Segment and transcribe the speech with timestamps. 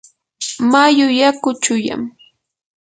[0.71, 2.01] mayu yaku chuyam.